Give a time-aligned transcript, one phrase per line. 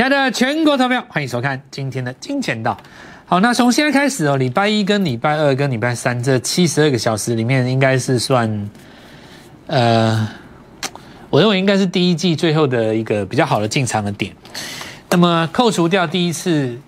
[0.00, 2.74] 亲爱的全国投票，欢迎收看今天的金钱道。
[3.26, 8.70] 好，那从现在开始哦，礼拜一跟礼拜二跟礼拜三这七十二个小时里面，应该是算，
[9.66, 10.26] 呃，
[11.28, 14.34] 我认为应该是第一季最后的一个比较好的进场的点。
[15.10, 16.78] 那么扣除掉第一次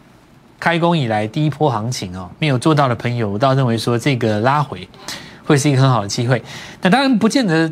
[0.59, 4.89] 开工以来第一波行情哦，没有做到的朋友，我倒认为说这个拉回
[5.45, 6.43] 会是一个很好的机会。
[6.81, 7.71] 那当然不见得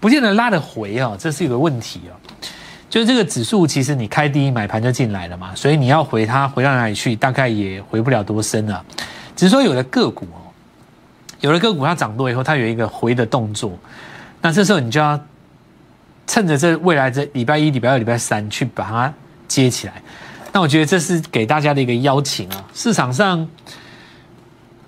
[0.00, 2.18] 不见得拉得回哦，这是一个问题哦。
[2.92, 8.84] 就是这个指数，其实你开低买盘就进来了嘛，所以你要回它回到哪里去，大概也回不了多深了。
[9.34, 10.52] 只是说有的个股哦，
[11.40, 13.72] 有的个股它涨多以后，它有一个回的动作，
[14.42, 15.18] 那这时候你就要
[16.26, 19.14] 趁着这未来这礼拜一、礼拜二、礼拜三去把它
[19.48, 19.94] 接起来。
[20.52, 22.62] 那我觉得这是给大家的一个邀请啊。
[22.74, 23.48] 市场上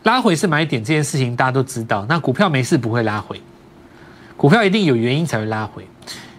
[0.02, 2.04] 拉回是买点这件事情，大家都知道。
[2.06, 3.40] 那股票没事不会拉回，
[4.36, 5.88] 股票一定有原因才会拉回。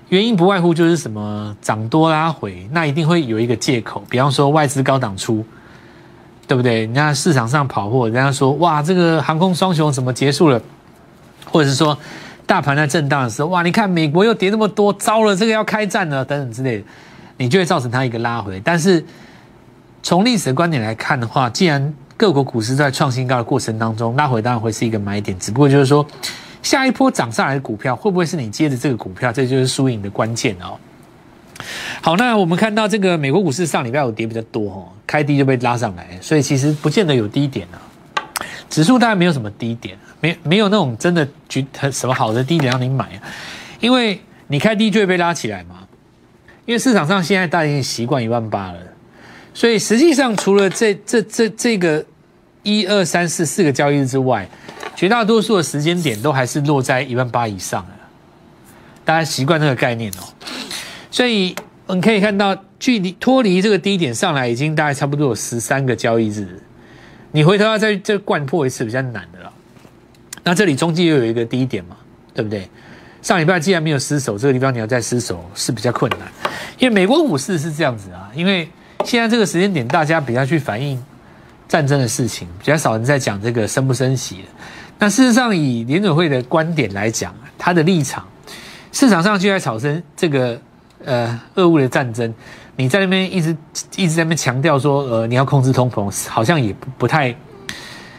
[0.09, 5.43] 原因不外乎就是什么涨多拉回，那一定会有一个借口，比方说外资高档出，
[6.47, 6.81] 对不对？
[6.81, 10.61] 人家市场上跑货，人家说哇，这个航空双雄怎么结束了？
[11.49, 11.97] 或者是说
[12.45, 16.83] 大盘在震荡的时候，哇，你看美国又跌那么多，糟了，这个要开战了等等之类的，
[17.37, 18.61] 你就会造成它一个拉回。
[18.63, 19.03] 但是
[20.03, 26.05] 从历史的观点来看的话，既然各国股市在创新高的过程当中拉回，当然会是一个买点，只不过就是说。
[26.65, 29.31] 下一波涨上来的股票会不会是你接的这个股票？
[29.31, 30.75] 这就是输赢的关键哦。
[32.01, 37.77] 好，那我们看到这个美国股市上礼拜有跌比较多哦，开低就被拉上来，所以其实不见得有低点啊。
[38.67, 43.21] 指数当然没有什么低点，没没有那种真的绝什么好的低点让你买，
[43.79, 45.87] 因为你开低就会被拉起来嘛。
[46.65, 48.79] 因为市场上现在大家已经习惯一万八了，
[49.53, 52.03] 所以实际上除了这这这这个
[52.63, 54.49] 一二三四四个交易日之外。
[54.95, 57.91] 绝大多数的时间点都还是落在一万八以上的，
[59.03, 60.23] 大家习惯这个概念哦。
[61.11, 61.55] 所以
[61.87, 66.61] 你可以看到，距离脱离这个低点上来，已经大概差不多有十三个交易日。
[67.31, 69.51] 你回头要再再灌破一次，比较难的了。
[70.43, 71.97] 那这里中间又有一个低点嘛，
[72.33, 72.69] 对不对？
[73.21, 76.21] 上礼拜既然没有失守，这个地方你要再失守是比较困难。
[76.77, 78.69] 因为美国股市是这样子啊，因为
[79.03, 81.03] 现在这个时间点，大家比较去反映
[81.67, 84.43] 战争的事情，比较少人在讲这个升不升息的。
[84.97, 88.25] 那事实上，以联准会的观点来讲，他的立场，
[88.93, 90.59] 市场上就在炒生这个
[91.03, 92.33] 呃俄乌的战争，
[92.77, 93.55] 你在那边一直
[93.97, 97.35] 一直在那边强调说，呃，你要控制通膨，好像也不不太，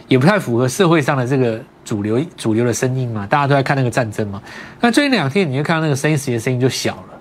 [0.06, 4.43] 也不太符合社会上的这个主流主流的声音嘛，大家都在看那个战争嘛。
[4.81, 7.19] 那最近两天，你就看到那个升息的声音就小了，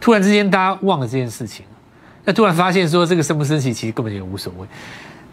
[0.00, 1.66] 突然之间大家忘了这件事情，
[2.24, 4.66] 那突然发现说这个升不升息其实根本就无所谓。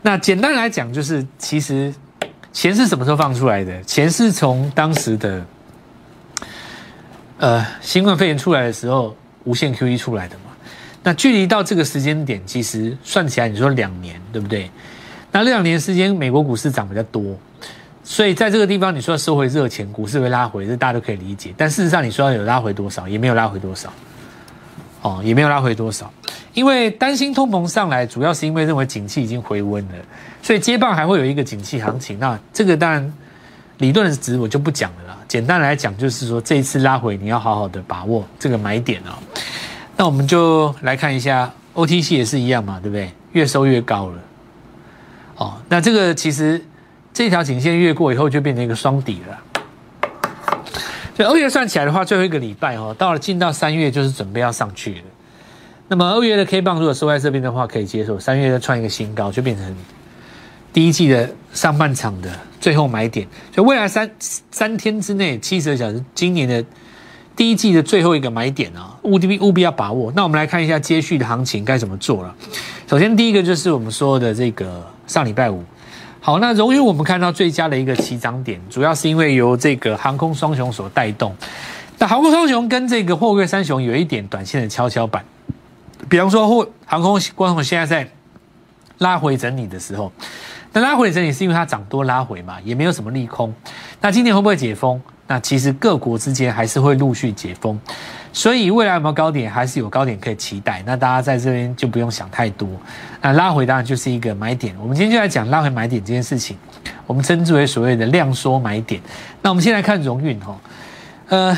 [0.01, 1.93] 那简单来讲，就是其实。
[2.53, 3.83] 钱是什么时候放出来的？
[3.83, 5.45] 钱是从当时的，
[7.39, 10.51] 呃，新冠肺炎出来的时候，无限 QE 出来的嘛。
[11.01, 14.69] 那距离到这个时间点，其实算起来，你说两年，对不对？
[15.31, 17.35] 那两年时间，美国股市涨比较多，
[18.03, 21.51] 所以在这个地方，你说要收回热钱，股市会拉回，这大家都可以理解。
[21.57, 23.91] 但事实上，你说要有拉回多少，也没有拉回多少，
[25.03, 26.11] 哦，也没有拉回多少。
[26.53, 29.93] 因为担心通膨上来，主要是因为认为景气已经回温了，
[30.41, 32.17] 所以接棒还会有一个景气行情。
[32.19, 33.13] 那这个当然
[33.77, 35.17] 理论的值我就不讲了啦。
[35.27, 39.13] 简单来讲，就是说这一次拉回，你要好好的把握这个买点哦。
[39.97, 43.11] 那我们就来看一下 OTC 也是一样嘛，对不对？
[43.31, 44.19] 越收越高了。
[45.37, 46.63] 哦，那这个其实
[47.11, 49.37] 这条颈线越过以后，就变成一个双底了。
[51.15, 55.01] 所以二月算起来的话，最后一个礼拜哦，到了进到三月，就是准备要上去了。
[55.89, 58.19] 那么二月的 K 棒如果收在这边的话，可以接受。
[58.19, 59.75] 三月再创一个新高，就变成
[60.71, 63.27] 第一季的上半场的最后买点。
[63.53, 66.65] 所以未来三三天之内，七十二小时，今年的
[67.35, 70.11] 第一季的最后一个买点啊，务必务必要把握。
[70.15, 72.33] 那我们来看一下接续的行情该怎么做了。
[72.87, 75.63] 首先第一个就是我们说的这个上礼拜五，
[76.25, 81.35] 好，那荣誉我们看到最佳的一个起涨点，主要是因为由这个航空双雄所带动。
[81.97, 85.21] 那航空双雄跟这个货柜三雄有一点短线的跷跷板。
[86.09, 88.09] 比方说，货航空光从现在在
[88.99, 90.09] 拉回整理的时候，
[90.71, 93.53] 那拉回整理是因为它涨多拉回嘛，也没有什么利空。
[93.99, 95.01] 那今年会不会解封？
[95.27, 97.77] 那其实各国之间还是会陆续解封，
[98.33, 100.83] 所以未来有没有高点，还是有高点可以期待。
[100.85, 102.67] 那大家在这边就不用想太多。
[103.21, 104.75] 那拉回当然就是一个买点。
[104.81, 106.57] 我们今天就来讲拉回买点这件事情，
[107.07, 108.99] 我们称之为所谓的量缩买点。
[109.41, 110.59] 那我们先来看荣运哈，
[111.29, 111.57] 呃，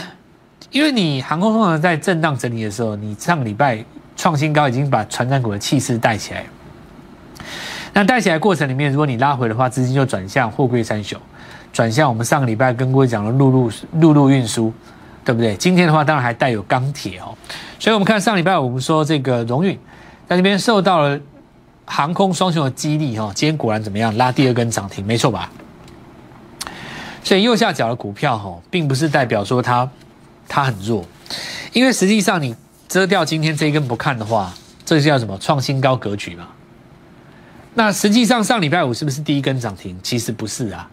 [0.69, 3.83] 因为你航空通常在震荡整理的时候，你上个礼拜。
[4.17, 6.45] 创新高已经把船长股的气势带起来，
[7.91, 11.19] 那带起来过程里面，如果你拉回的话，资金就转向货柜三雄，
[11.73, 14.73] 转向我们上个礼拜跟各位讲的陆路陆路运输，
[15.25, 15.55] 对不对？
[15.55, 17.35] 今天的话，当然还带有钢铁哦。
[17.79, 19.77] 所以我们看上礼拜我们说这个荣运，
[20.29, 21.19] 在那边受到了
[21.85, 24.15] 航空双雄的激励哈，今天果然怎么样？
[24.15, 25.51] 拉第二根涨停，没错吧？
[27.23, 29.89] 所以右下角的股票哈，并不是代表说它
[30.47, 31.03] 它很弱，
[31.73, 32.55] 因为实际上你
[32.87, 34.53] 遮掉今天这一根不看的话，
[34.85, 35.35] 这叫什么？
[35.39, 36.47] 创新高格局嘛。
[37.73, 39.99] 那实际上上礼拜五是不是第一根涨停？
[40.03, 40.87] 其实不是啊。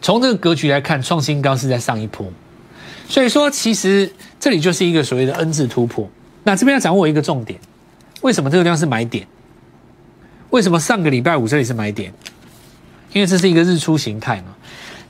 [0.00, 2.26] 从这个格局来看，创新高是在上一波，
[3.08, 4.10] 所以说其实
[4.40, 6.08] 这里就是一个所谓的 N 字突破。
[6.44, 7.58] 那这边要掌握一个重点，
[8.22, 9.26] 为什么这个地方是买点？
[10.50, 12.12] 为什么上个礼拜五这里是买点？
[13.12, 14.54] 因为这是一个日出形态嘛。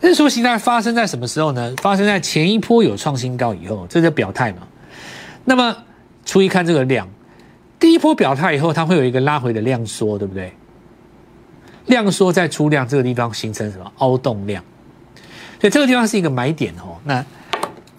[0.00, 1.74] 日出形态发生在什么时候呢？
[1.80, 4.66] 发生在前一波有创新高以后，这叫表态嘛。
[5.44, 5.76] 那么
[6.24, 7.08] 初一看这个量，
[7.78, 10.52] 第一波表态以后，它会有一个拉回的量缩，对不对？
[11.86, 14.62] 量缩再出量，这个地方形成什么凹洞量？
[15.60, 16.98] 所以这个地方是一个买点哦。
[17.04, 17.24] 那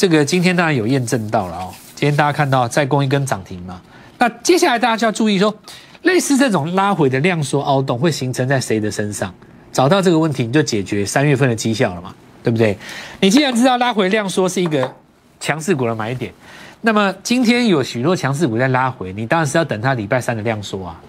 [0.04, 1.74] 这个今天当然有验证到了哦。
[1.96, 3.82] 今天大家看到再攻一根涨停嘛？
[4.18, 5.56] 那接下来大家就要注意说，
[6.02, 9.34] 类似这种拉回的量缩凹洞会形成在谁的身上？
[9.72, 12.14] 找到这个问题，你就解决三月份的绩效了嘛？
[12.44, 12.78] 对不对？
[13.22, 14.94] 你既然知道拉回量缩是一个
[15.40, 16.34] 强势股的买点，
[16.82, 21.00] 那么今天有许多强势股在拉回，你当然是要等它礼拜三的量缩啊，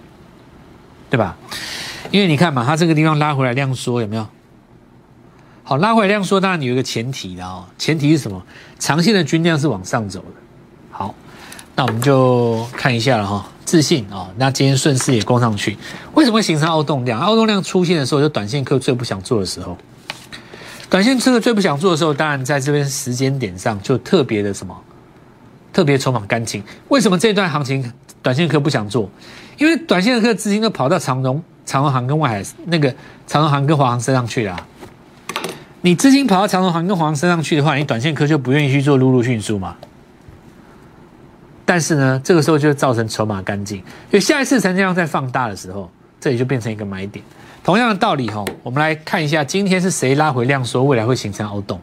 [1.09, 1.35] 对吧？
[2.11, 4.25] 因为你看嘛，它这个地方拉回来量缩有没有？
[5.67, 8.39] 好，拉回来量说，当然你有一个前提的哦，前提是什么？
[8.77, 10.27] 长线的均量是往上走的。
[10.91, 11.15] 好，
[11.75, 15.75] 那我们就看一下了哈，自信哦，那今天顺势也攻上去，
[16.13, 17.19] 为什么会形成凹洞量？
[17.19, 19.75] 凹洞量出现的时候，就短线客最不想做的时候。
[20.87, 24.79] 短线客最不想做的时候，当然在这边时间点上就特别的什么，
[25.73, 26.63] 特别筹码干净。
[26.89, 27.91] 为什么这段行情
[28.21, 29.09] 短线客不想做？
[29.57, 32.93] 因为短线客资金都跑到长荣、长荣航跟外海那个
[33.25, 34.67] 长荣航跟华航身上去了。
[35.85, 39.75] 你资金跑到长荣航跟华航身上去的话，你短线客就不愿意去做陆路运输嘛。
[41.63, 43.83] 但是呢，这个时候就造成筹码干净，因
[44.13, 45.87] 为下一次成交量在放大的时候，
[46.19, 47.23] 这里就变成一个买点。
[47.63, 51.79] 同样的道理哈，我们来看一下今天是谁拉回量说，未来会形成凹洞，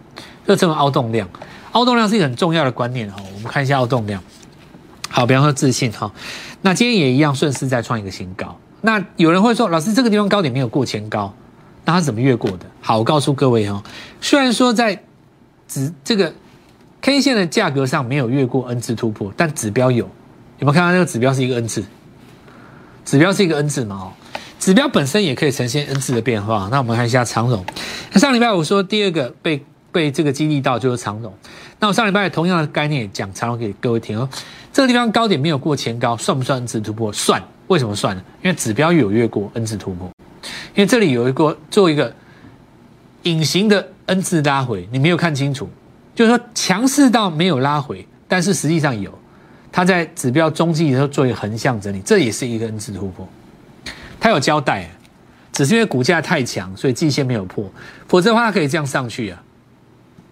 [0.48, 1.28] 就这种凹洞量。
[1.70, 3.22] 凹洞量是一个很重要的观念哈。
[3.32, 4.20] 我们看一下凹洞量。
[5.10, 6.10] 好，比方说自信哈，
[6.62, 8.58] 那今天也一样顺势再创一个新高。
[8.80, 11.32] 那有人会说，老师这个地方高点没有过前高。
[11.84, 12.66] 那它怎么越过的？
[12.80, 13.82] 好，我告诉各位哦，
[14.20, 15.02] 虽然说在
[15.66, 16.32] 指这个
[17.00, 20.04] K 线的价格上没有越过 N 次突破，但指标有，
[20.58, 21.84] 有没有看到那个指标是一个 N 字？
[23.04, 23.96] 指标是一个 N 字嘛？
[23.96, 24.12] 哦，
[24.60, 26.68] 指标本身也可以呈现 N 字的变化。
[26.70, 27.64] 那我们看一下长荣。
[28.14, 31.34] 上礼拜我说第二个被被这个激励到就是长荣。
[31.80, 34.28] 那我上礼拜同样的概念也讲长荣给各位听哦。
[34.72, 37.12] 这个地方高点没有过前高，算不算 N 字突破？
[37.12, 37.42] 算。
[37.66, 38.22] 为什么算呢？
[38.42, 40.08] 因为指标有越过 N 字突破。
[40.74, 42.14] 因为这里有一个做一个
[43.22, 45.68] 隐形的 N 字拉回，你没有看清楚，
[46.14, 49.16] 就是说强势到没有拉回，但是实际上有，
[49.70, 53.28] 它在指标中继的时候做一个横向整理，这也是一个 N 字突破，
[54.18, 54.90] 它有交代，
[55.52, 57.70] 只是因为股价太强，所以季线没有破，
[58.08, 59.42] 否则的话它可以这样上去啊，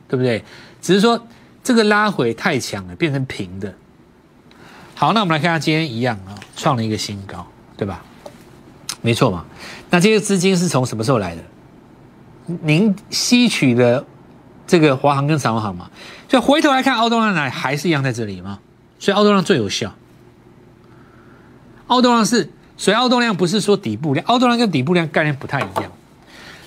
[0.09, 0.43] 对不对？
[0.83, 1.27] 只是说
[1.63, 3.73] 这个拉回太强了，变成平的。
[4.95, 7.47] 好，那我们来看下今天一样啊，创了一个新高，
[7.77, 8.03] 对吧？
[9.03, 9.47] 没错嘛，
[9.89, 11.43] 那这些资金是从什么时候来的？
[12.63, 14.05] 您吸取的
[14.67, 15.89] 这个华航跟长荣航嘛，
[16.29, 18.59] 所以回头来看，澳东量来还是一样在这里吗？
[18.99, 19.95] 所以澳东量最有效。
[21.87, 25.85] 澳东量是，所以澳东量不是说底部量，澳东量跟底部量概念不太一样。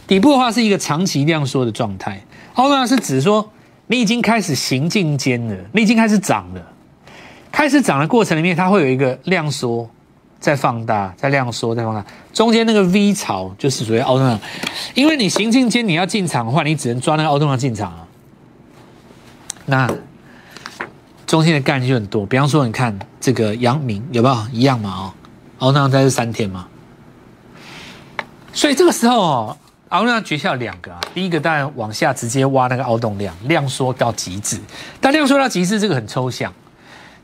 [0.07, 3.47] 底部的话是一个长期量缩的状态，澳东量是指说
[3.85, 6.67] 你已经开始行进间了，你已经开始涨了，
[7.51, 9.87] 开始涨的过程里面，它会有一个量缩。
[10.39, 14.39] 在放大，在量缩，在放大，中间那个 V 槽就是属于凹洞量，
[14.95, 18.07] 因为你行进间你要进场的话，你只能抓那个凹洞量进场啊。
[19.67, 19.89] 那
[21.27, 24.89] 中间的概念就很多，比方说你看这个阳明有没有一样嘛？
[24.89, 25.13] 哦，
[25.59, 26.67] 凹洞量在这三天嘛，
[28.51, 29.57] 所以这个时候哦，
[29.89, 34.59] 凹洞量诀窍两个啊，第一个当然往下直接挖那个凹洞量，量缩到极致，
[34.99, 36.51] 但量缩到极致这个很抽象。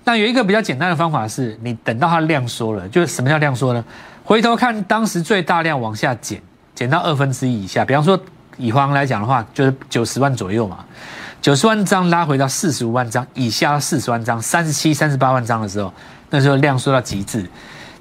[0.05, 3.83] 那有一个比较简单的方法是，你等到它量缩了，就是什么叫量缩呢？
[4.29, 6.39] 回头看当时最大量往下减，
[6.75, 7.83] 减到二分之一以下。
[7.83, 8.17] 比方说
[8.57, 10.85] 以黄来讲的话，就是九十万左右嘛，
[11.41, 15.91] 九十万张拉回到四十五万张以下，四十万张，三十七、三十八万张的时候，
[16.29, 17.49] 那时候量缩到极致。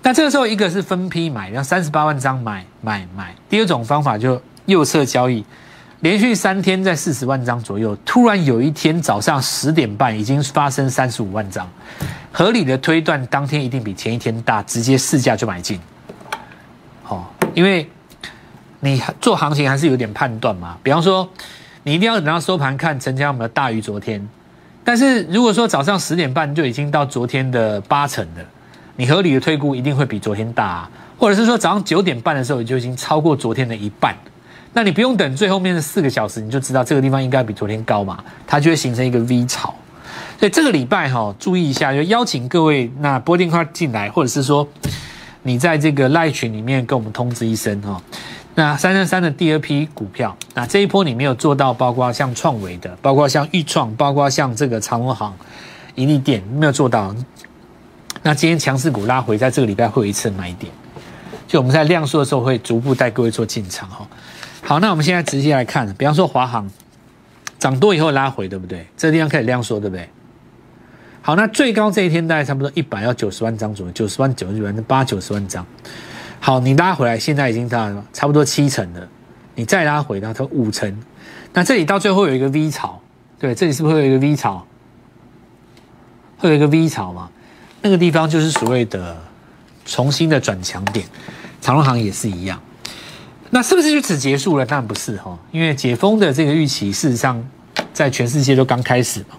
[0.03, 3.35] 那这个时候一个是分批买，然后三十八万张买买买。
[3.49, 5.43] 第二种方法就右侧交易。
[6.01, 11.67] 连续三天在四十万张左右，突然有一天早上十点半已经发生三十五万张，
[12.31, 15.81] 合理的推断当天一定比前一天大，直接市价就买进。
[17.59, 17.91] 因为
[18.79, 20.79] 你做行情还是有点判断嘛。
[20.81, 21.29] 比方说，
[21.83, 24.25] 你一定要等到收盘看成交有没有大于昨天。
[24.85, 28.47] 但是如果说早上十点半就已经到昨天的八成的，
[28.95, 34.17] 你合理的推估一定会比昨天大，啊，或者是说早上九点半的时候你就已经超过昨天的一半，
[34.73, 39.75] 那你不用等最后面的四个小时，你就知道这个地方应该比昨天高嘛，它就会形成一个 V 潮。
[40.39, 44.69] 所以这个礼拜哈，注意一下，就邀请各位那拨电话进来，或者是说
[45.49, 48.01] 你在这个赖群里面跟我们通知一声哈。
[48.55, 55.35] 那三三三的第二批股票，那这一波你没有做到，包括像创维的，包括像豫创，包括像这个长隆行、
[55.95, 57.15] 盈利店没有做到。
[58.23, 60.71] 那今天强势股拉回，在这个礼拜会有一次买点，
[61.47, 64.07] 就我们在量缩的时候会逐步带各位做进场哈。
[64.61, 66.69] 好，那我们现在直接来看，比方说华航
[67.59, 68.85] 涨多以后拉回，对不对？
[68.97, 70.09] 这个地方开始量缩，对不对？
[71.29, 75.67] 好，那最高这一天大概差不多一百要九十万张左右，九十万、九十万、八九十万张。
[76.41, 79.07] 好，你拉回来，现在已经到差不多七成了，
[79.55, 80.99] 你再拉回到它五成，
[81.53, 83.03] 那这里到最后有一个 V 槽，
[83.39, 84.67] 对，这里是不是会有一个 V 槽？
[86.39, 87.29] 会有一个 V 槽嘛？
[87.83, 89.15] 那个地方就是所谓的
[89.85, 91.05] 重新的转强点，
[91.61, 92.59] 长隆行也是一样。
[93.51, 94.65] 那是不是就此结束了？
[94.65, 97.47] 当然不是哈，因为解封的这个预期，事实上
[97.93, 99.37] 在全世界都刚开始嘛。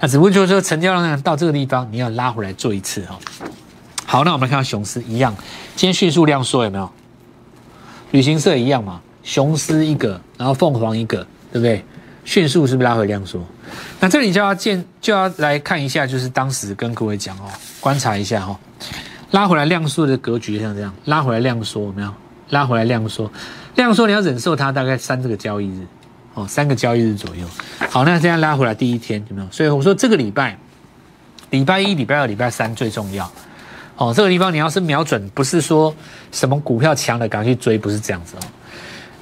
[0.00, 3.18] 那只不过就是说，成交量到这个地方，你要拉回来做一次哈。
[4.06, 5.34] 好，那我们看到雄狮一样，
[5.76, 6.90] 今天迅速量缩有没有？
[8.12, 11.18] 旅行社一样嘛，雄狮一个，然后凤凰一个，
[11.52, 11.84] 对不对？
[12.24, 13.44] 迅速是不是拉回量缩？
[14.00, 17.50] 那这里就要见，就要来看一下，就是当时跟各位讲哦，
[17.80, 18.58] 观察一下哈，
[19.32, 22.12] 拉回来量缩的格局像这样，拉回来量缩有没有？
[22.50, 23.30] 拉回来量缩，
[23.74, 25.86] 量缩你要忍受它大概三这个交易日。
[26.38, 27.44] 哦，三个交易日左右。
[27.90, 29.48] 好，那这样拉回来第一天有没有？
[29.50, 30.56] 所以我说这个礼拜，
[31.50, 33.28] 礼拜一、礼拜二、礼拜三最重要。
[33.96, 35.92] 哦，这个地方你要是瞄准，不是说
[36.30, 38.40] 什么股票强的赶快去追，不是这样子哦。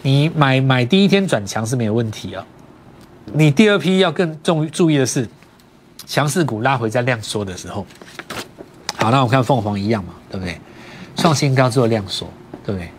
[0.02, 2.44] 你买买第一天转强是没有问题啊。
[3.32, 5.26] 你第二批要更重注意的是，
[6.06, 7.86] 强势股拉回在量缩的时候。
[8.98, 10.60] 好，那我看凤凰一样嘛，对不对？
[11.16, 12.30] 创新高之后量缩，
[12.62, 12.90] 对不对？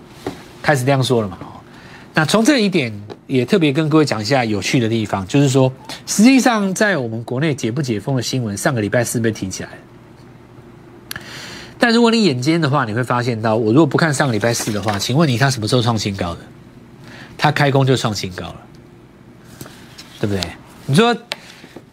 [0.63, 1.38] 开始量缩了嘛。
[1.41, 1.45] 哦
[2.15, 2.91] 那从这一点。
[3.27, 5.72] 也特别跟各位讲一下有趣的地方，就是说，
[6.05, 9.69] 实际上在我们国内解不解封的新闻，上个礼拜四被提起来。
[11.77, 16.41] 但如果你眼尖的话，你会发现到，我如果不看上个礼拜四的话，请问你它什么时候创新高的？
[17.38, 18.62] 它开工就创新高了，
[20.19, 20.41] 对不对？
[20.86, 21.15] 你说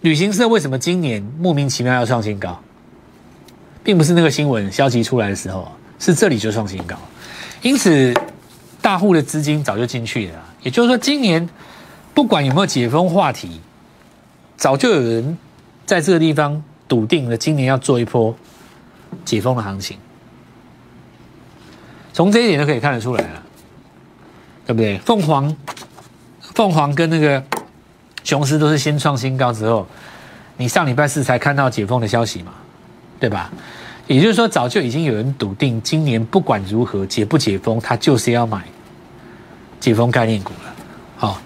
[0.01, 2.59] 旅行社为什么今年莫名其妙要创新高，
[3.83, 6.97] 并不是那个新闻消息出来的时候，是这里就创新高，
[7.61, 8.15] 因此
[8.81, 10.54] 大户的资金早就进去了。
[10.65, 11.49] 也就是说，今年
[12.13, 13.61] 不管有没有解封话题，
[14.57, 15.39] 早就有人
[15.87, 18.35] 在这个地方笃定了，今年要做一波
[19.25, 19.97] 解封的行情。
[22.13, 23.43] 从这一点就可以看得出来了，
[24.67, 24.99] 对不对？
[24.99, 25.55] 凤凰、
[26.41, 27.45] 凤凰跟那个
[28.23, 29.87] 雄狮都是先创新高之后，
[30.57, 32.53] 你上礼拜四才看到解封的消息嘛，
[33.21, 33.51] 对吧？
[34.07, 38.63] 也就是说，早就已经有人笃定，今年不管如何解不解封，他就是要买。
[39.85, 40.75] 解封概念股了，
[41.19, 41.39] 好，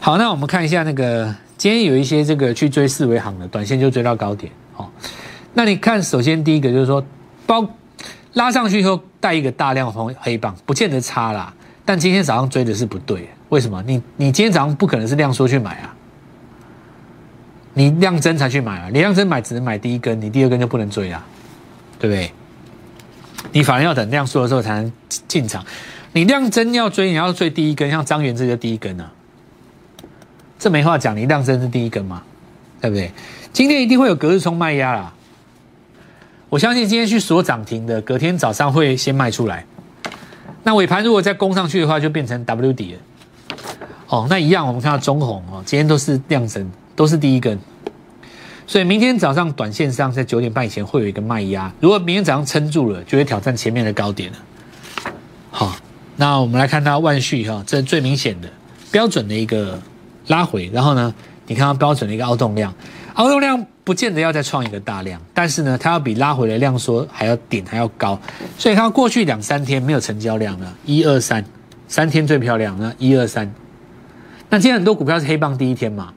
[0.00, 4.90] 好，那我们看一下那个今天有一些这个去追四维行的，短线就追到高点，好，
[5.52, 7.04] 那你看，首先第一个就是说，
[7.44, 7.68] 包
[8.32, 11.52] 拉上去以后带一个大量红黑棒，不见得差啦，
[11.84, 13.82] 但今天早上追的是不对，为什么？
[13.86, 15.94] 你你今天早上不可能是量缩去买啊，
[17.74, 21.22] 你量增才去买啊，你量增买只能买第一根，你第二根就不能追啊，
[21.98, 22.32] 对不对？
[23.52, 24.90] 你反而要等量缩的时候才能
[25.28, 25.62] 进场。
[26.14, 29.10] 你量增要追，你要追第一根，像张元这就第一根啊，
[30.60, 32.22] 这没话讲，你量增是第一根嘛，
[32.80, 33.10] 对不对？
[33.52, 35.12] 今天一定会有隔日冲卖压啦，
[36.48, 39.66] 我相信今天去锁涨停的，隔天早上会先卖出来，
[40.62, 43.00] 那尾盘如果再攻上去的话，就变成 W 底了。
[44.06, 47.58] 哦，那一样，我们看到中红哦，今天都是量增，都是第一根，
[48.68, 54.38] 所以明天早上短线上在九点半以前会有一个卖压，如果明天早上撑住了，就会挑战前面的高点了。
[55.50, 55.76] 好。
[56.16, 58.48] 那我们来看它万续哈，这是最明显的
[58.92, 59.80] 标准的一个
[60.28, 61.12] 拉回，然后呢，
[61.46, 62.72] 你看到标准的一个凹动量，
[63.14, 68.18] 凹动量不见得要再创一个大量，但是呢，它要比拉回的量缩还要顶还要高，
[68.56, 71.44] 所以看过去两三天没有成交量了，一二三，
[71.88, 73.52] 三天最漂亮呢，一二三，
[74.48, 76.14] 那今天很多股票是黑棒第一天嘛，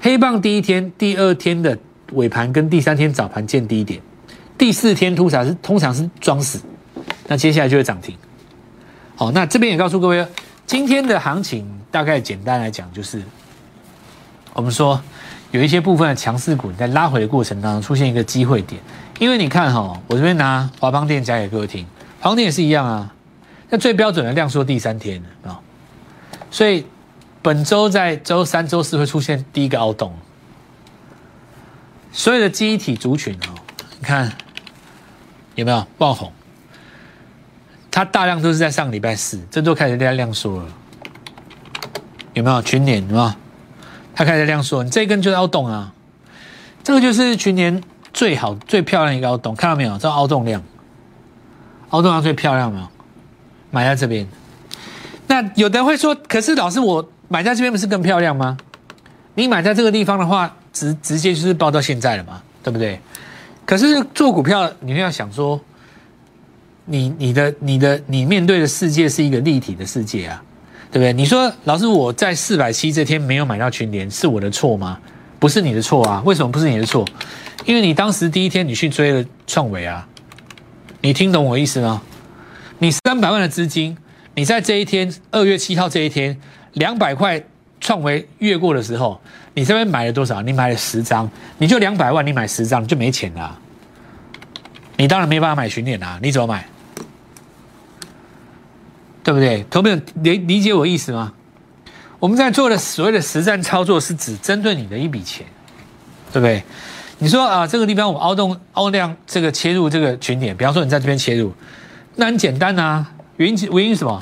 [0.00, 1.78] 黑棒第一天、第二天的
[2.12, 4.00] 尾盘跟第三天早盘见低点，
[4.58, 6.60] 第四天通常是通常是装死，
[7.28, 8.16] 那接下来就会涨停。
[9.14, 10.26] 好，那这边也告诉各位，
[10.66, 13.22] 今天的行情大概简单来讲，就是
[14.54, 15.00] 我们说
[15.50, 18.80] 有一些部分的强势股在拉回的过程当中出现一个机会点，
[19.18, 21.86] 因为你看哈，我这边拿华邦电讲给各位听，
[22.20, 23.12] 华邦电也是一样啊，
[23.68, 25.60] 那最标准的量缩第三天啊，
[26.50, 26.84] 所以
[27.42, 30.16] 本周在周三、周四会出现第一个凹洞，
[32.12, 33.54] 所有的记忆体族群哦，
[34.00, 34.32] 你看
[35.54, 36.32] 有没有爆红？
[37.94, 40.66] 它大量都是在上个礼拜四，这都开始在量缩了，
[42.32, 43.02] 有没有群年？
[43.06, 43.32] 有没有？
[44.14, 45.92] 它开始在量缩，你这一根就是凹洞啊，
[46.82, 47.82] 这个就是群年
[48.14, 49.98] 最好最漂亮一个凹洞，看到没有？
[49.98, 50.62] 这凹洞量，
[51.90, 52.88] 凹洞量最漂亮没有？
[53.70, 54.26] 买在这边。
[55.26, 58.56] 那有的人会说，可是老师我买在这边不是更漂亮吗？
[59.34, 62.98] 你买在这个地方的话，直直接就是报到现在了嘛，对不对？
[63.66, 65.60] 可是做股票，你要想说。
[66.84, 70.42] 你你的你的你面对的世界是一个立体的世界啊，
[70.90, 71.12] 对不对？
[71.12, 74.98] 你说老师我在四百七这天没有买到群联是我的错吗？
[75.38, 77.06] 不是你的错啊，为什么不是你的错？
[77.64, 80.06] 因为你当时第一天你去追了创维啊，
[81.00, 82.02] 你听懂我意思吗？
[82.78, 83.96] 你三百万的资金，
[84.34, 86.36] 你在这一天二月七号这一天
[86.72, 87.40] 两百块
[87.80, 89.20] 创维越过的时候，
[89.54, 90.42] 你这边买了多少？
[90.42, 93.56] 你买了十张，你就两百万，你买十张你就没钱了，
[94.96, 96.66] 你当然没办法买群联啊，你怎么买？
[99.24, 99.64] 对不对？
[99.70, 101.32] 投朋友理理解我意思吗？
[102.18, 105.46] 我们在做的所谓的实战操作，是指针对你的一笔钱，
[106.32, 106.62] 对不对？
[107.18, 111.52] 你说啊，这个地方我凹洞凹量这个切入这个群点，比方说你在这边切入，
[112.16, 113.12] 那很简单啊。
[113.36, 114.20] 原因原因什么？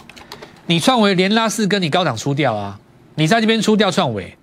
[0.67, 2.79] 你创维连拉四根，你高档出掉啊，
[3.15, 4.37] 你在这边出掉创维，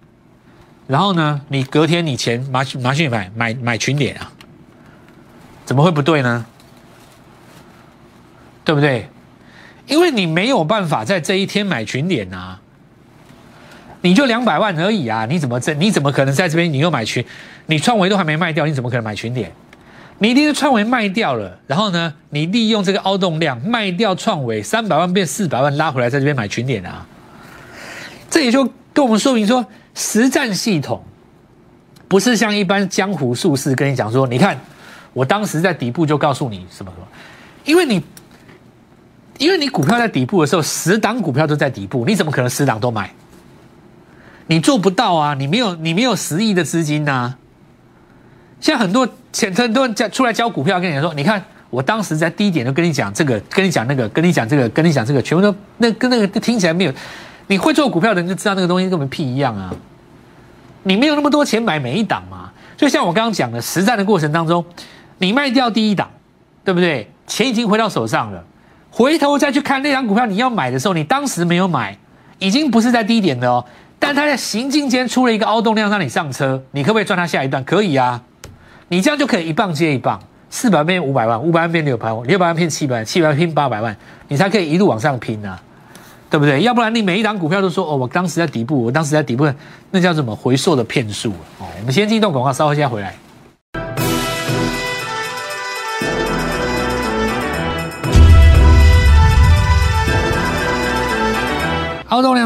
[0.87, 4.31] 然后呢，你隔天你钱拿去拿去买买买群点啊，
[5.67, 6.45] 怎么会不对呢？
[8.63, 9.09] 对不对？
[9.85, 12.59] 因为你没有办法在这一天买群点啊，
[13.99, 17.23] 你就两百万而已啊，你怎么这你怎么可能在这边你又买群？
[17.65, 19.51] 你创维都还没卖掉，你怎么可能买群点？
[20.19, 27.05] 你一定是创维卖掉了，然后呢，你利用这个凹洞量卖掉创维三百万变四百万拉回来，在这边买群点啊。
[28.29, 31.03] 这也就跟我们说明说，实战系统
[32.07, 34.59] 不是像一般江湖术士跟你讲说，你看
[35.13, 37.07] 我当时在底部就告诉你什么什么，
[37.65, 38.03] 因为你。
[39.39, 43.07] 因为你股票在底部的时候，十档股票都在底部，你怎么可能十档都买？
[44.47, 45.35] 你做不到啊！
[45.35, 47.35] 你没有你没有十亿的资金呐。
[48.59, 51.39] 像很多前很多人教出来教股票，跟你说，你看
[51.69, 56.93] 我当时在低点就跟你讲这个，跟你讲那个，跟你讲这个，跟你讲这个，全部都那跟那个听起来没有。
[57.45, 59.71] 你会做股票的人就知道那个东西跟我们屁一样啊！
[60.81, 62.49] 你没有那么多钱买每一档嘛。
[62.75, 64.65] 就像我刚刚讲的，实战的过程当中，
[65.17, 66.09] 你卖掉第一档，
[66.63, 67.09] 对不对？
[67.25, 68.43] 钱已经回到手上了。
[68.89, 71.97] 回头再去看那张股票，你要买的时候，你当时没有买，
[72.39, 73.63] 已经不是在低点的哦。
[73.99, 77.63] 但它在行进间出了一个凹洞量，让你上车，你可不可以赚它下一段？
[77.63, 78.21] 可以啊，
[78.87, 83.95] 你这样就可以一棒接一棒，四百万变五百万，五百万变六百万，六百万变七百万，七百万变八百万，
[84.27, 85.59] 你才可以一路往上拼啊，
[86.29, 86.61] 对不对？
[86.61, 89.51] 要不然你每一档股票都说哦，我当时在底部，我当时在底部，
[89.91, 91.65] 那叫什么回溯的骗术哦。
[91.79, 93.13] 我们先进一段广告，稍后再回来。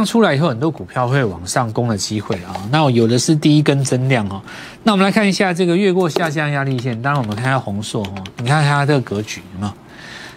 [0.01, 2.55] 量出来以后，很多股票会往上攻的机会啊。
[2.71, 4.41] 那有的是第一根增量哦。
[4.83, 6.99] 那我们来看一下这个越过下降压力线。
[6.99, 9.73] 当然，我们看一下红硕哦，你看它这个格局有没有？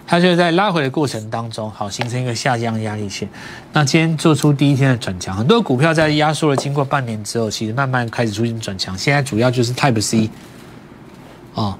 [0.07, 3.27] 它就在拉回的过程当中，好形成一个下降压力线。
[3.73, 8.97] 那今天做出第一天的转强，很多股票在压缩了经过半年之后，其实慢慢开始出现转强。
[8.99, 10.29] 现在主要就是 Type C
[11.55, 11.79] 哦，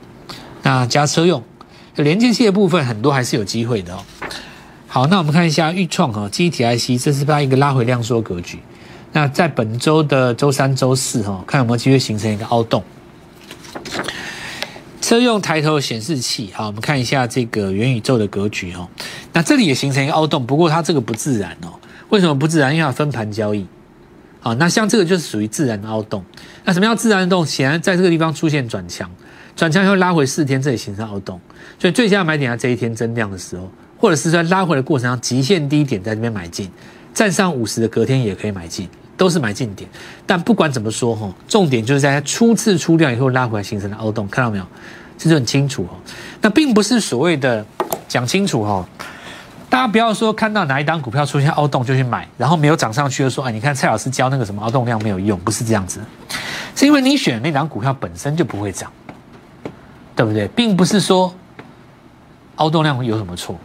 [0.63, 1.43] 那加车用
[1.97, 3.99] 连接器的部分，很多还是有机会的哦。
[4.95, 8.61] 好，那我们看一下预创哈，基体 IC，这是它一个拉回量缩格局。
[9.11, 12.81] 那在本周的周三、周四哈，看有没有机会形成一个凹洞。
[15.01, 18.89] 车用抬头显示器，好，我们看一下这个元宇宙的格局哈。
[19.33, 21.75] 那这里也形成一个凹洞，不过它这个不自然哦。
[22.11, 22.73] 为什么不自然？
[22.73, 23.67] 因为它分盘交易。
[24.39, 26.25] 好，那像这个就是属于自然的凹洞。
[26.65, 27.45] 那什么叫自然的洞？
[27.45, 29.11] 显然在这个地方出现转强，
[29.57, 31.41] 转强以后拉回四天，这里形成凹洞。
[31.81, 33.69] 所以最佳买点在这一天增量的时候。
[34.05, 36.71] 或者是在拉回的过程中，极限低点在这边买进，
[37.15, 38.87] 站上五十的隔天也可以买进，
[39.17, 39.89] 都是买进点。
[40.27, 44.67] 但不管怎么说哈，重点就是在它初次出掉以后拉回来形成的凹洞，看到没有？
[45.17, 45.97] 这就很清楚哦。
[46.43, 47.65] 那并不是所谓的
[48.07, 48.87] 讲清楚哈，
[49.71, 55.99] 大家不要说看到哪一档股票出现凹洞就去买，然后没有涨上去就说，哎，你看蔡老师教那个什么凹洞量没有用，不是这样子，
[56.77, 58.93] 是因为你选的那档股票本身就不会涨，
[60.15, 60.47] 对不对？
[60.49, 61.35] 并不是说
[62.57, 63.59] 凹洞量有什么错。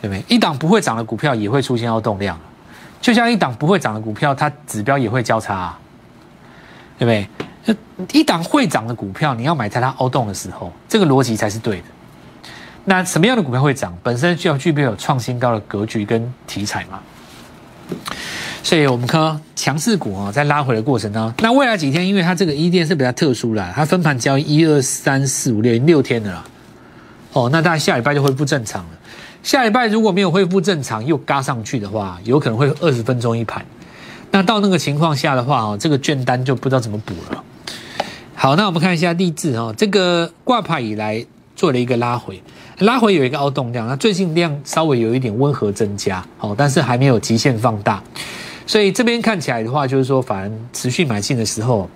[0.00, 0.24] 对不对？
[0.28, 2.38] 一档不会涨的股票也会出现凹洞量，
[3.00, 5.78] 就像一档不会涨的股票，它指标也会交叉，啊
[6.98, 7.28] 对不对？
[8.12, 11.84] 一档会涨的股票，你要买在它凹洞的时候，这个逻辑才是对的。
[12.84, 13.96] 那什么样的股票会涨？
[14.02, 16.98] 本身就要具备有创新高的格局跟题材嘛。
[18.62, 26.44] 所以我们看强势股啊，在拉回的过程当中，那未来几天，因为它这个一店是比较特殊啦，它分盘交易一二三四五六六天的啦。
[27.34, 28.90] 哦，那大概下礼拜就恢复正常了。
[29.42, 33.64] 下礼拜如果没有恢复正常，又嘎上去的话，有可能会二十分钟一盘。
[34.30, 37.42] 那到那个情况下的话，哦，这个券单就不知道怎么补了。
[38.34, 41.24] 好，那我们看一下励志哦，这个挂牌以来
[41.56, 42.42] 做了一个拉回，
[42.80, 48.02] 拉回有一个凹动量，那最近量稍微有一点温和增加，哦，但是还没有极限放大，
[48.66, 51.88] 所以这边看起来的话，就是说反而持续买进的时候，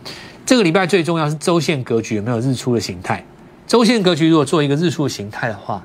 [0.46, 3.22] 这个礼拜最重要是周线格局有没有日出的形态。
[3.66, 5.84] 周线格局如果做一个日出的形态的话，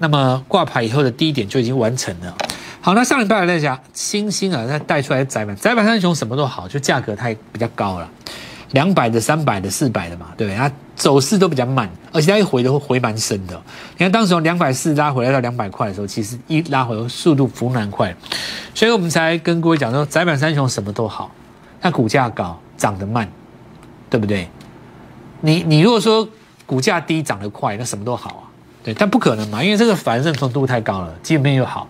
[0.00, 2.34] 那么挂牌以后的低点就已经完成了。
[2.80, 8.08] 好，那上礼拜来讲，星星啊，它带出来窄板，窄板三雄什么都好，就价格太比较高了，
[8.72, 10.56] 两百的、三百的、四百的嘛，对不对？
[10.56, 13.54] 它走势都比较慢，而且它一回都回蛮深的。
[13.92, 18.16] 你看当时从两百四拉回来到两百块的时候，其实一拉回速度幅蛮快，
[18.74, 21.30] 所以我们才跟各位讲说，窄板三雄什么都好，
[21.82, 23.30] 它股价高，涨得慢，
[24.08, 24.48] 对不对？
[25.42, 26.26] 你你如果说
[26.64, 28.42] 股价低涨得快，那什么都好啊，
[28.82, 31.88] 对，但不可能嘛，因为这个反认同度太高了，基本面又好。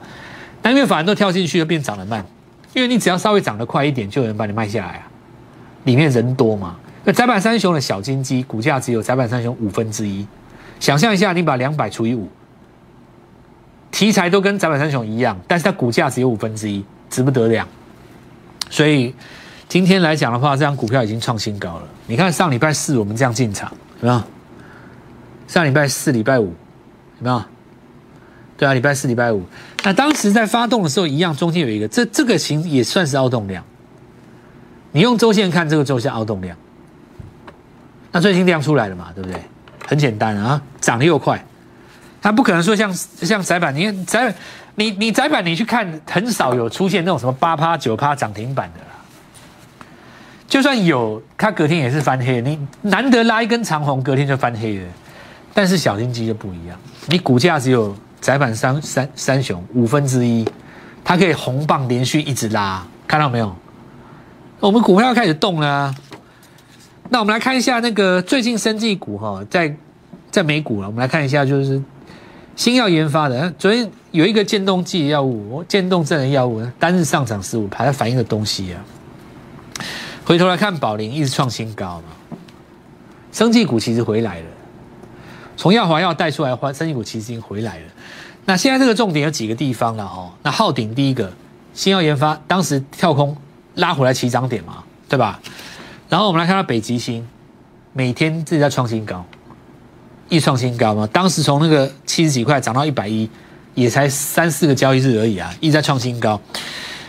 [0.60, 2.24] 但因为反而都跳进去，就变涨得慢。
[2.74, 5.08] 因为你只要稍微涨得快一点，就有人把你卖下来啊。
[5.84, 6.76] 里面人多嘛。
[7.04, 10.26] 那窄板三雄的小金鸡股价只有窄板三雄五分之一。
[10.78, 12.28] 想象一下，你把两百除以五，
[13.90, 17.66] 题材都跟窄板三雄一样，但是它股价只有五分之一，值不得了。
[18.68, 19.14] 所以
[19.68, 21.82] 今天来讲的话，这张股票已经创新高了。
[22.06, 24.22] 你看上礼拜四我们这样进场，有没有？
[25.48, 26.54] 上礼拜四、礼拜五，
[27.20, 27.42] 有没有？
[28.56, 29.42] 对啊，礼拜四、礼拜五，
[29.84, 33.64] 那当时在发动的时候，一样中间有一个，这这个形也算是凹动量。
[34.92, 36.54] 你用周线看，这个周线凹动量，
[38.12, 39.40] 那最近量出来了嘛，对不对？
[39.86, 41.42] 很简单啊，涨得又快，
[42.20, 44.34] 它不可能说像像窄板，你看窄板，
[44.74, 48.86] 你你窄板，你去看，很少有出现那种什么八趴九趴涨停板的啦。
[50.46, 54.84] 就算有，它隔天也是翻黑，你难得拉一根长红，隔天就翻黑了。
[55.52, 57.94] 但是小金鸡就不一样，你股价只有。
[58.20, 60.46] 窄板三三三雄五分之一，
[61.02, 63.56] 它可以红棒连续一直拉，看到没有？
[64.60, 65.94] 我们股票开始动了。
[67.08, 69.74] 那我们来看一下那个最近生技股哈，在
[70.30, 70.86] 在美股了。
[70.86, 71.82] 我们来看一下，就是
[72.56, 78.84] 新药研发的，昨天有一个渐冻剂药物，渐冻症的药物，单日上涨十五，它反映的东西啊。
[80.26, 82.36] 回头来看宝林一直创新高嘛，
[83.32, 84.46] 生技股其实回来了。
[85.60, 87.82] 从药华药带出来，华生技股其实已经回来了。
[88.46, 90.30] 那现在这个重点有几个地方了哦。
[90.42, 91.30] 那昊鼎第一个
[91.74, 93.36] 新药研发，当时跳空
[93.74, 95.38] 拉回来起涨点嘛，对吧？
[96.08, 97.28] 然后我们来看到北极星，
[97.92, 99.22] 每天自己在创新高，
[100.30, 101.06] 一创新高嘛。
[101.12, 103.28] 当时从那个七十几块涨到一百一，
[103.74, 106.40] 也才三四个交易日而已啊，一直在创新高。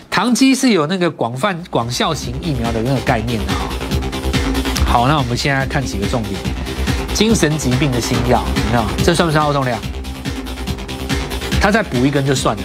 [0.10, 3.70] 唐基是有那个广泛广效型疫苗的那个概念的哈。
[4.86, 6.38] 好，那我们现在看几个重点。
[7.14, 8.84] 精神疾病的新药，有没有？
[9.04, 9.80] 这算不算凹动量？
[11.62, 12.64] 他再补一根就算了。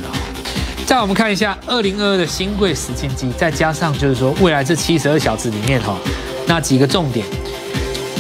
[0.87, 5.97] 再我们看一下二零二二的新贵十金机，再加上就是说未来这七十二小时里面哈，
[6.47, 7.27] 那几个重点，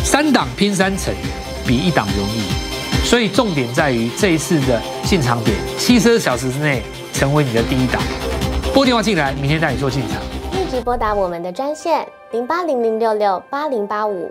[0.04, 1.14] 三档拼三成
[1.64, 8.02] 比一档容易，所以重点在于这一次的进场点，七十二小时之内成为你的第一档。
[8.74, 10.20] 拨电话进来，明天带你做进场。
[10.52, 14.30] 立即拨打我们的专线零八零零六六八零八五。